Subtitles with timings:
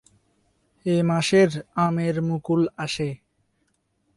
[0.85, 1.49] এ মাসের
[1.75, 3.09] আমের মুকুল আসে।